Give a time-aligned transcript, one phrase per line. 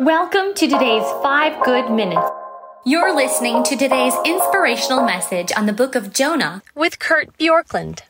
[0.00, 2.30] Welcome to today's Five Good Minutes.
[2.86, 8.02] You're listening to today's inspirational message on the book of Jonah with Kurt Bjorklund.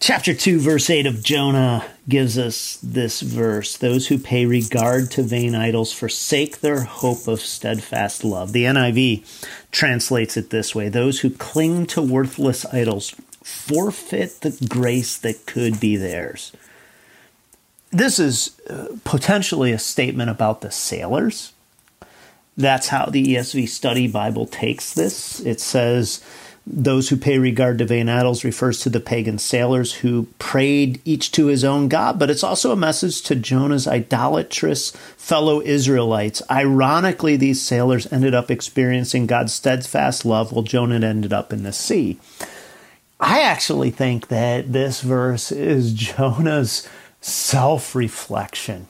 [0.00, 5.22] Chapter 2, verse 8 of Jonah gives us this verse Those who pay regard to
[5.22, 8.52] vain idols forsake their hope of steadfast love.
[8.52, 13.10] The NIV translates it this way Those who cling to worthless idols
[13.44, 16.50] forfeit the grace that could be theirs.
[17.92, 21.52] This is uh, potentially a statement about the sailors.
[22.56, 25.40] That's how the ESV Study Bible takes this.
[25.40, 26.22] It says,
[26.66, 31.32] those who pay regard to vain idols refers to the pagan sailors who prayed each
[31.32, 36.40] to his own God, but it's also a message to Jonah's idolatrous fellow Israelites.
[36.50, 41.72] Ironically, these sailors ended up experiencing God's steadfast love while Jonah ended up in the
[41.72, 42.20] sea.
[43.18, 46.88] I actually think that this verse is Jonah's
[47.22, 48.88] self reflection.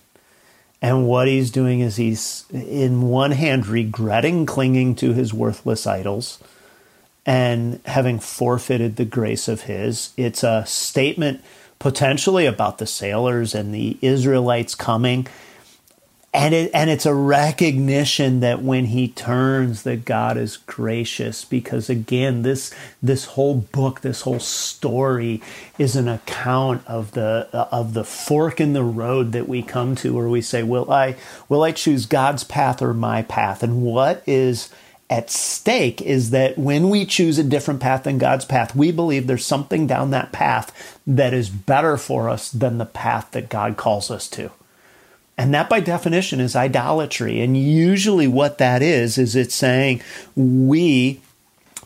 [0.80, 6.42] And what he's doing is he's, in one hand, regretting clinging to his worthless idols
[7.24, 10.12] and having forfeited the grace of his.
[10.16, 11.40] It's a statement
[11.78, 15.28] potentially about the sailors and the Israelites coming.
[16.34, 21.90] And it and it's a recognition that when he turns that God is gracious because
[21.90, 25.42] again this this whole book this whole story
[25.78, 30.14] is an account of the of the fork in the road that we come to
[30.14, 31.16] where we say will I
[31.50, 34.70] will I choose God's path or my path and what is
[35.12, 39.26] at stake is that when we choose a different path than God's path, we believe
[39.26, 43.76] there's something down that path that is better for us than the path that God
[43.76, 44.50] calls us to.
[45.42, 47.40] And that by definition is idolatry.
[47.40, 50.00] And usually what that is, is it's saying
[50.36, 51.20] we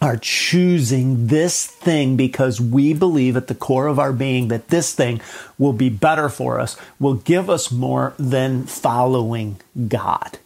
[0.03, 4.95] are choosing this thing because we believe at the core of our being that this
[4.95, 5.23] thing
[5.57, 10.39] will be better for us, will give us more than following God.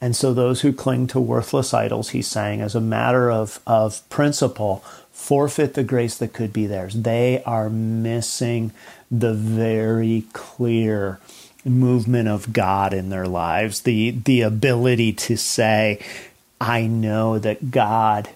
[0.00, 4.08] And so those who cling to worthless idols, he's saying, as a matter of, of
[4.08, 4.82] principle,
[5.12, 6.94] forfeit the grace that could be theirs.
[6.94, 8.72] They are missing
[9.10, 11.20] the very clear
[11.64, 16.00] movement of God in their lives, the the ability to say,
[16.60, 18.28] I know that God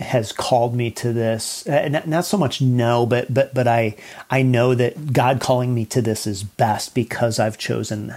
[0.00, 3.94] has called me to this uh, and not so much no but but but I
[4.30, 8.14] I know that God calling me to this is best because I've chosen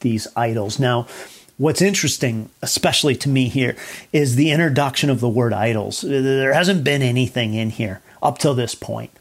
[0.00, 0.78] these idols.
[0.78, 1.08] Now,
[1.56, 3.76] What's interesting, especially to me here,
[4.12, 6.00] is the introduction of the word idols.
[6.00, 9.12] There hasn't been anything in here up till this point.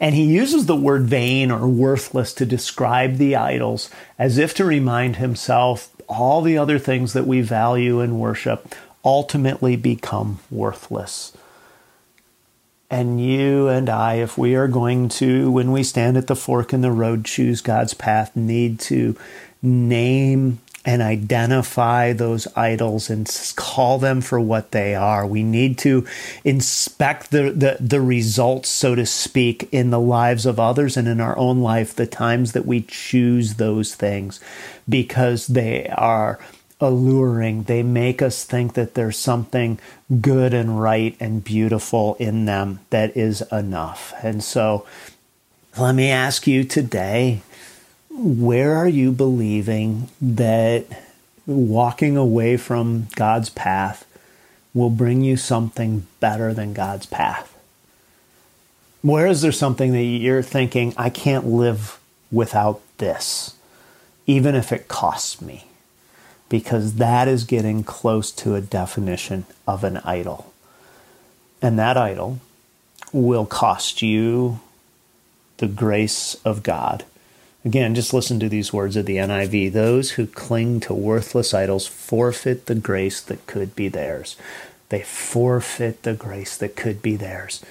[0.00, 4.64] And he uses the word vain or worthless to describe the idols as if to
[4.64, 11.32] remind himself all the other things that we value and worship ultimately become worthless.
[12.90, 16.72] And you and I, if we are going to, when we stand at the fork
[16.72, 19.16] in the road, choose God's path, need to
[19.62, 25.26] name and identify those idols and call them for what they are.
[25.26, 26.06] We need to
[26.42, 31.20] inspect the, the, the, results, so to speak, in the lives of others and in
[31.20, 34.40] our own life, the times that we choose those things,
[34.88, 36.38] because they are
[36.80, 37.64] alluring.
[37.64, 39.78] They make us think that there's something
[40.20, 44.14] good and right and beautiful in them that is enough.
[44.22, 44.86] And so
[45.78, 47.42] let me ask you today
[48.20, 50.84] where are you believing that
[51.46, 54.06] walking away from God's path
[54.74, 57.56] will bring you something better than God's path?
[59.00, 61.98] Where is there something that you're thinking, I can't live
[62.30, 63.56] without this,
[64.26, 65.64] even if it costs me?
[66.50, 70.52] Because that is getting close to a definition of an idol.
[71.62, 72.40] And that idol
[73.14, 74.60] will cost you
[75.56, 77.04] the grace of God
[77.64, 79.72] Again, just listen to these words of the NIV.
[79.72, 84.36] Those who cling to worthless idols forfeit the grace that could be theirs.
[84.88, 87.62] They forfeit the grace that could be theirs.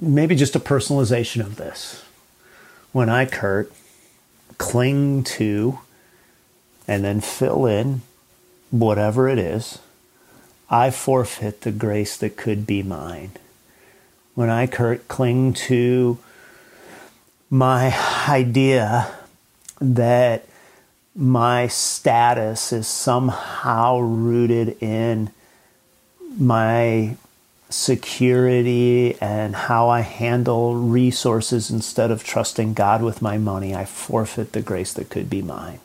[0.00, 2.04] Maybe just a personalization of this.
[2.92, 3.72] When I, Kurt,
[4.56, 5.80] cling to
[6.86, 8.02] and then fill in
[8.70, 9.80] whatever it is,
[10.70, 13.32] I forfeit the grace that could be mine.
[14.34, 16.18] When I, Kurt, cling to
[17.50, 17.96] my
[18.28, 19.14] idea
[19.80, 20.44] that
[21.14, 25.30] my status is somehow rooted in
[26.38, 27.16] my
[27.70, 34.52] security and how I handle resources instead of trusting God with my money, I forfeit
[34.52, 35.80] the grace that could be mine.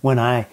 [0.00, 0.46] When I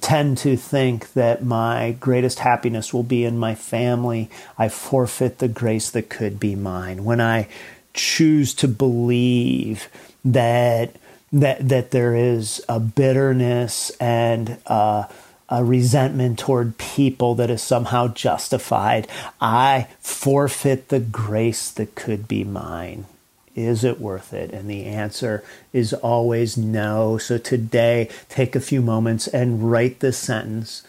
[0.00, 5.48] tend to think that my greatest happiness will be in my family, I forfeit the
[5.48, 7.04] grace that could be mine.
[7.04, 7.48] When I
[7.96, 9.88] choose to believe
[10.24, 10.94] that
[11.32, 15.04] that that there is a bitterness and uh,
[15.48, 19.08] a resentment toward people that is somehow justified.
[19.40, 23.06] I forfeit the grace that could be mine.
[23.54, 24.52] Is it worth it?
[24.52, 25.42] And the answer
[25.72, 27.16] is always no.
[27.16, 30.82] So today, take a few moments and write this sentence.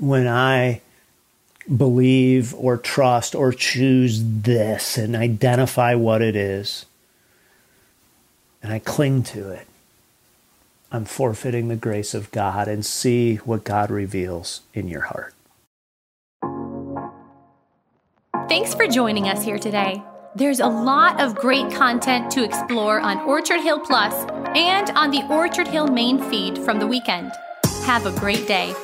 [0.00, 0.80] When I
[1.76, 6.86] believe or trust or choose this and identify what it is,
[8.62, 9.66] and I cling to it,
[10.90, 15.34] I'm forfeiting the grace of God and see what God reveals in your heart.
[18.48, 20.02] Thanks for joining us here today.
[20.34, 24.14] There's a lot of great content to explore on Orchard Hill Plus
[24.54, 27.32] and on the Orchard Hill main feed from the weekend.
[27.84, 28.74] Have a great day.